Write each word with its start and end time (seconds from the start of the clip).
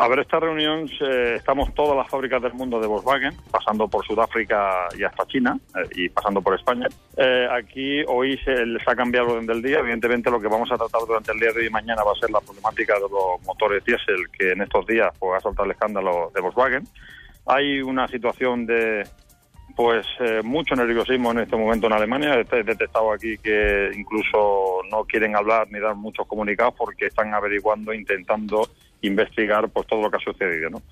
A 0.00 0.06
ver, 0.06 0.20
esta 0.20 0.38
reunión 0.38 0.88
eh, 1.00 1.34
estamos 1.38 1.74
todas 1.74 1.96
las 1.96 2.08
fábricas 2.08 2.40
del 2.40 2.54
mundo 2.54 2.78
de 2.78 2.86
Volkswagen, 2.86 3.34
pasando 3.50 3.88
por 3.88 4.06
Sudáfrica 4.06 4.86
y 4.96 5.02
hasta 5.02 5.26
China 5.26 5.58
eh, 5.74 5.88
y 5.96 6.08
pasando 6.08 6.40
por 6.40 6.54
España. 6.54 6.86
Eh, 7.16 7.48
aquí 7.50 8.04
hoy 8.06 8.38
se 8.44 8.64
les 8.64 8.86
ha 8.86 8.94
cambiado 8.94 9.26
el 9.26 9.32
orden 9.32 9.46
del 9.48 9.60
día. 9.60 9.80
Evidentemente, 9.80 10.30
lo 10.30 10.40
que 10.40 10.46
vamos 10.46 10.70
a 10.70 10.76
tratar 10.76 11.00
durante 11.04 11.32
el 11.32 11.40
día 11.40 11.50
de 11.50 11.62
hoy 11.62 11.66
y 11.66 11.70
mañana 11.70 12.04
va 12.04 12.12
a 12.12 12.20
ser 12.20 12.30
la 12.30 12.40
problemática 12.40 12.94
de 12.94 13.00
los 13.00 13.44
motores 13.44 13.84
diésel 13.84 14.30
que 14.30 14.52
en 14.52 14.62
estos 14.62 14.86
días 14.86 15.08
pues, 15.18 15.36
ha 15.36 15.40
soltado 15.40 15.64
el 15.64 15.72
escándalo 15.72 16.30
de 16.32 16.42
Volkswagen. 16.42 16.84
Hay 17.46 17.82
una 17.82 18.06
situación 18.06 18.66
de 18.66 19.02
pues 19.74 20.06
mucho 20.42 20.74
nerviosismo 20.74 21.30
en 21.30 21.38
este 21.40 21.56
momento 21.56 21.86
en 21.86 21.92
Alemania. 21.92 22.34
He 22.34 22.62
detectado 22.64 23.12
aquí 23.12 23.38
que 23.38 23.90
incluso 23.96 24.80
no 24.90 25.04
quieren 25.04 25.36
hablar 25.36 25.68
ni 25.70 25.78
dar 25.78 25.94
muchos 25.94 26.26
comunicados 26.26 26.74
porque 26.76 27.06
están 27.06 27.32
averiguando, 27.32 27.92
intentando 27.92 28.68
investigar 29.02 29.68
pues 29.68 29.86
todo 29.86 30.02
lo 30.02 30.10
que 30.10 30.16
ha 30.16 30.20
sucedido. 30.20 30.70
¿no? 30.70 30.82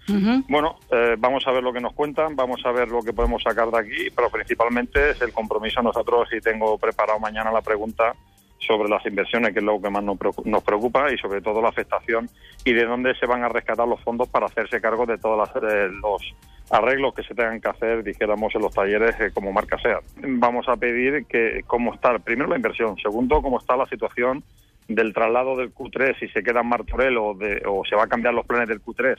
Bueno, 0.49 0.79
eh, 0.91 1.17
vamos 1.19 1.47
a 1.47 1.53
ver 1.53 1.63
lo 1.63 1.73
que 1.73 1.81
nos 1.81 1.93
cuentan, 1.93 2.37
vamos 2.37 2.61
a 2.65 2.73
ver 2.73 2.89
lo 2.89 3.03
que 3.03 3.13
podemos 3.13 3.43
sacar 3.43 3.71
de 3.71 3.79
aquí, 3.79 4.11
pero 4.15 4.31
principalmente 4.31 5.11
es 5.11 5.21
el 5.23 5.33
compromiso 5.33 5.83
nosotros 5.83 6.29
y 6.33 6.41
tengo 6.41 6.79
preparado 6.79 7.19
mañana 7.19 7.51
la 7.51 7.63
pregunta 7.63 8.15
sobre 8.59 8.89
las 8.89 9.05
inversiones, 9.07 9.53
que 9.53 9.61
es 9.61 9.65
lo 9.65 9.81
que 9.81 9.91
más 9.91 10.03
nos 10.03 10.63
preocupa, 10.65 11.13
y 11.13 11.19
sobre 11.19 11.41
todo 11.41 11.61
la 11.61 11.69
afectación 11.69 12.29
y 12.65 12.73
de 12.73 12.85
dónde 12.85 13.15
se 13.15 13.27
van 13.27 13.45
a 13.45 13.49
rescatar 13.49 13.87
los 13.87 14.01
fondos 14.03 14.29
para 14.29 14.47
hacerse 14.47 14.81
cargo 14.81 15.07
de 15.07 15.19
todos 15.19 15.49
eh, 15.57 15.89
los 16.03 16.23
arreglos 16.71 17.15
que 17.15 17.23
se 17.23 17.35
tengan 17.35 17.61
que 17.61 17.69
hacer, 17.69 18.03
dijéramos, 18.03 18.55
en 18.55 18.63
los 18.63 18.75
talleres 18.75 19.15
eh, 19.21 19.31
como 19.33 19.53
marca 19.53 19.79
SEAT. 19.79 20.03
Vamos 20.17 20.69
a 20.69 20.77
pedir 20.77 21.27
que 21.27 21.63
cómo 21.67 21.95
está, 21.95 22.19
primero 22.19 22.49
la 22.49 22.57
inversión, 22.57 22.97
segundo, 22.99 23.41
cómo 23.43 23.59
está 23.59 23.77
la 23.77 23.87
situación 23.87 24.43
del 24.89 25.13
traslado 25.13 25.57
del 25.57 25.75
Q3 25.75 26.19
si 26.19 26.29
se 26.29 26.43
queda 26.43 26.61
en 26.61 26.69
Martorell 26.69 27.17
o, 27.19 27.35
de, 27.35 27.63
o 27.67 27.85
se 27.85 27.97
va 27.97 28.05
a 28.05 28.09
cambiar 28.09 28.35
los 28.35 28.47
planes 28.47 28.69
del 28.69 28.83
Q3 28.83 29.17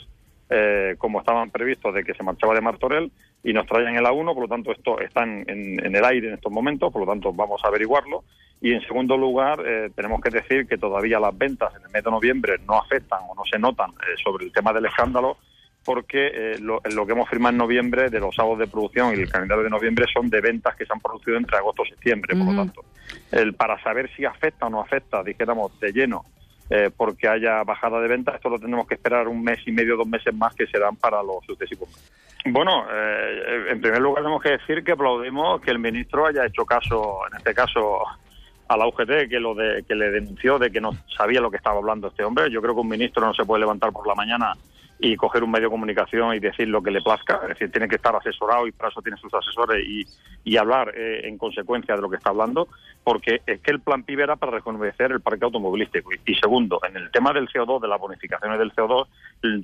eh, 0.50 0.96
como 0.98 1.20
estaban 1.20 1.50
previstos 1.50 1.94
de 1.94 2.04
que 2.04 2.14
se 2.14 2.24
marchaba 2.24 2.54
de 2.54 2.62
Martorell 2.62 3.12
y 3.44 3.54
nos 3.54 3.68
traían 3.68 3.96
el 3.96 4.06
A1, 4.06 4.34
por 4.34 4.44
lo 4.44 4.48
tanto 4.48 4.72
esto 4.72 5.00
está 5.00 5.24
en, 5.24 5.46
el 5.48 6.06
aire 6.06 6.30
en 6.30 6.34
estos 6.36 6.52
momentos, 6.52 6.92
por 6.92 7.02
lo 7.02 7.08
tanto 7.08 7.34
vamos 7.34 7.62
a 7.64 7.68
averiguarlo. 7.68 8.24
Y 8.60 8.74
en 8.74 8.82
segundo 8.82 9.18
lugar, 9.18 9.62
eh, 9.66 9.92
tenemos 9.96 10.20
que 10.22 10.30
decir 10.30 10.68
que 10.68 10.78
todavía 10.78 11.20
las 11.20 11.38
ventas 11.38 11.74
en 11.76 11.84
el 11.84 11.92
mes 11.92 12.04
de 12.04 12.12
noviembre 12.12 12.56
no 12.66 12.80
afectan 12.80 13.20
o 13.30 13.36
no 13.36 13.44
se 13.46 13.60
notan 13.60 13.92
eh, 13.92 14.16
sobre 14.24 14.46
el 14.46 14.52
tema 14.52 14.74
del 14.74 14.86
escándalo 14.86 15.38
porque 15.88 16.32
eh, 16.34 16.60
lo, 16.60 16.82
que 16.82 17.12
hemos 17.14 17.30
firmado 17.30 17.52
en 17.52 17.58
noviembre 17.60 18.10
de 18.10 18.20
los 18.20 18.36
sábados 18.36 18.60
de 18.60 18.68
producción 18.68 19.16
y 19.16 19.22
el 19.22 19.32
calendario 19.32 19.64
de 19.64 19.70
noviembre 19.70 20.06
son 20.14 20.30
de 20.30 20.42
ventas 20.42 20.76
que 20.76 20.86
se 20.86 20.92
han 20.92 21.00
producido 21.00 21.38
entre 21.38 21.56
agosto 21.56 21.84
y 21.86 21.90
septiembre, 21.90 22.36
por 22.36 22.54
lo 22.54 22.56
tanto. 22.56 22.84
El, 23.32 23.54
para 23.54 23.82
saber 23.84 24.10
si 24.16 24.26
afecta 24.26 24.68
o 24.68 24.70
no 24.70 24.82
afecta, 24.82 25.24
dijéramos, 25.24 25.80
de 25.80 25.92
lleno, 25.92 26.26
eh, 26.70 26.90
porque 26.96 27.28
haya 27.28 27.64
bajada 27.64 28.00
de 28.00 28.08
ventas, 28.08 28.36
esto 28.36 28.50
lo 28.50 28.60
tenemos 28.60 28.88
que 28.88 28.96
esperar 28.96 29.28
un 29.28 29.44
mes 29.44 29.60
y 29.66 29.72
medio, 29.72 29.98
dos 29.98 30.08
meses 30.08 30.34
más 30.34 30.54
que 30.56 30.68
serán 30.68 30.96
para 30.96 31.24
los 31.24 31.46
sucesivos. 31.46 31.90
Bueno, 32.46 32.86
eh, 32.92 33.68
en 33.72 33.82
primer 33.82 34.02
lugar 34.02 34.24
tenemos 34.24 34.42
que 34.42 34.52
decir 34.52 34.84
que 34.84 34.94
aplaudimos 34.94 35.62
que 35.62 35.72
el 35.72 35.80
ministro 35.80 36.26
haya 36.26 36.46
hecho 36.46 36.66
caso, 36.66 37.20
en 37.30 37.38
este 37.38 37.54
caso, 37.54 38.02
a 38.68 38.78
la 38.78 38.88
UGT 38.88 39.30
que 39.30 39.40
lo 39.40 39.56
de, 39.56 39.84
que 39.88 39.96
le 39.96 40.12
denunció 40.12 40.60
de 40.60 40.72
que 40.72 40.82
no 40.82 40.92
sabía 41.16 41.42
lo 41.42 41.50
que 41.50 41.58
estaba 41.58 41.78
hablando 41.78 42.08
este 42.08 42.24
hombre. 42.24 42.52
Yo 42.52 42.62
creo 42.62 42.74
que 42.74 42.82
un 42.82 42.90
ministro 42.90 43.26
no 43.26 43.34
se 43.34 43.46
puede 43.46 43.62
levantar 43.62 43.92
por 43.92 44.08
la 44.08 44.16
mañana 44.16 44.54
y 45.00 45.16
coger 45.16 45.44
un 45.44 45.52
medio 45.52 45.68
de 45.68 45.72
comunicación 45.72 46.36
y 46.36 46.40
decir 46.40 46.68
lo 46.68 46.82
que 46.82 46.92
le 46.92 47.02
plazca, 47.02 47.40
es 47.44 47.50
decir, 47.50 47.72
tiene 47.72 47.88
que 47.88 47.98
estar 47.98 48.16
asesorado 48.16 48.66
y 48.68 48.72
para 48.72 48.90
eso 48.90 49.02
tiene 49.02 49.18
sus 49.18 49.32
asesores 49.34 49.86
y, 49.86 50.06
y 50.44 50.58
hablar 50.58 50.92
eh, 50.96 51.22
en 51.26 51.38
consecuencia 51.38 51.96
de 51.96 52.02
lo 52.02 52.10
que 52.10 52.18
está 52.18 52.32
hablando, 52.32 52.68
porque 53.04 53.42
es 53.46 53.62
que 53.62 53.72
el 53.72 53.80
plan 53.80 54.04
PIB 54.04 54.22
era 54.22 54.36
para 54.38 54.54
rejuvenecer 54.54 55.12
el 55.12 55.22
parque 55.22 55.46
automovilístico. 55.46 56.10
Y, 56.26 56.36
segundo, 56.36 56.80
en 56.88 56.98
el 56.98 57.12
tema 57.12 57.32
del 57.32 57.48
CO2, 57.48 57.82
de 57.82 57.88
las 57.88 58.00
bonificaciones 58.00 58.58
del 58.58 58.74
CO2, 58.74 59.08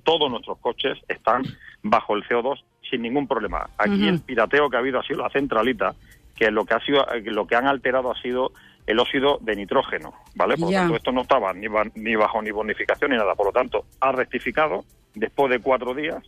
todos 0.03 0.29
nuestros 0.29 0.59
coches 0.59 0.99
están 1.07 1.43
bajo 1.81 2.15
el 2.15 2.23
CO2 2.25 2.63
sin 2.89 3.01
ningún 3.01 3.27
problema. 3.27 3.69
Aquí 3.77 4.07
el 4.07 4.19
pirateo 4.19 4.69
que 4.69 4.75
ha 4.75 4.79
habido 4.79 4.99
ha 4.99 5.03
sido 5.03 5.23
la 5.23 5.29
centralita, 5.29 5.95
que 6.35 6.51
lo 6.51 6.65
que 6.65 6.75
ha 6.75 6.79
sido, 6.81 7.05
lo 7.25 7.47
que 7.47 7.55
han 7.55 7.67
alterado 7.67 8.11
ha 8.11 8.21
sido 8.21 8.51
el 8.85 8.99
óxido 8.99 9.39
de 9.41 9.55
nitrógeno, 9.55 10.13
¿vale? 10.35 10.57
Por 10.57 10.69
lo 10.69 10.77
tanto, 10.77 10.95
esto 10.95 11.11
no 11.11 11.21
estaba 11.21 11.53
ni, 11.53 11.67
ni 11.95 12.15
bajo 12.15 12.41
ni 12.41 12.51
bonificación 12.51 13.11
ni 13.11 13.17
nada. 13.17 13.33
Por 13.33 13.47
lo 13.47 13.51
tanto, 13.51 13.85
ha 14.01 14.11
rectificado 14.11 14.83
después 15.15 15.51
de 15.51 15.59
cuatro 15.59 15.93
días, 15.93 16.23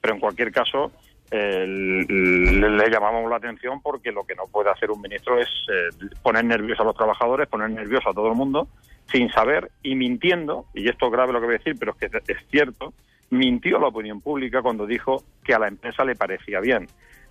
pero 0.00 0.14
en 0.14 0.20
cualquier 0.20 0.52
caso 0.52 0.92
le, 1.30 2.90
llamamos 2.90 3.28
la 3.28 3.36
atención 3.36 3.80
porque 3.80 4.12
lo 4.12 4.24
que 4.24 4.34
no 4.34 4.44
puede 4.46 4.70
hacer 4.70 4.90
un 4.90 5.00
ministro 5.00 5.38
es 5.38 5.48
eh, 5.68 6.08
poner 6.22 6.44
nerviosos 6.44 6.80
a 6.80 6.84
los 6.84 6.96
trabajadores, 6.96 7.48
poner 7.48 7.70
nerviosos 7.70 8.08
a 8.08 8.12
todo 8.12 8.28
el 8.28 8.34
mundo, 8.34 8.68
sin 9.10 9.30
saber 9.30 9.70
y 9.82 9.94
mintiendo, 9.96 10.66
y 10.74 10.88
esto 10.88 11.06
es 11.06 11.12
grave 11.12 11.32
lo 11.32 11.40
que 11.40 11.46
voy 11.46 11.54
a 11.56 11.58
decir, 11.58 11.76
pero 11.78 11.96
es 11.98 12.10
que 12.10 12.32
es 12.32 12.38
cierto, 12.50 12.92
mintió 13.30 13.78
la 13.78 13.88
opinión 13.88 14.20
pública 14.20 14.62
cuando 14.62 14.86
dijo 14.86 15.24
que 15.42 15.54
a 15.54 15.58
la 15.58 15.68
empresa 15.68 16.04
le 16.04 16.14
parecía 16.14 16.60
bien. 16.60 16.86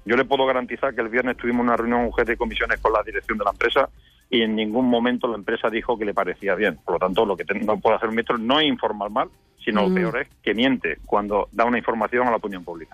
Yo 0.05 0.17
le 0.17 0.25
puedo 0.25 0.45
garantizar 0.45 0.93
que 0.93 1.01
el 1.01 1.09
viernes 1.09 1.37
tuvimos 1.37 1.63
una 1.63 1.77
reunión 1.77 2.05
UGT 2.05 2.27
de 2.27 2.37
comisiones 2.37 2.81
con 2.81 2.91
la 2.91 3.03
dirección 3.03 3.37
de 3.37 3.45
la 3.45 3.51
empresa 3.51 3.89
y 4.29 4.41
en 4.41 4.55
ningún 4.55 4.89
momento 4.89 5.27
la 5.27 5.37
empresa 5.37 5.69
dijo 5.69 5.97
que 5.97 6.03
le 6.03 6.13
parecía 6.13 6.55
bien. 6.55 6.77
Por 6.83 6.95
lo 6.95 6.99
tanto, 6.99 7.25
lo 7.25 7.37
que 7.37 7.45
no 7.61 7.79
puede 7.79 7.95
hacer 7.95 8.09
un 8.09 8.15
ministro 8.15 8.37
no 8.37 8.59
es 8.59 8.67
informar 8.67 9.09
mal, 9.11 9.29
sino 9.63 9.87
lo 9.87 9.93
peor 9.93 10.17
es 10.19 10.27
que 10.41 10.53
miente 10.53 10.97
cuando 11.05 11.47
da 11.51 11.65
una 11.65 11.77
información 11.77 12.27
a 12.27 12.31
la 12.31 12.37
opinión 12.37 12.63
pública. 12.63 12.91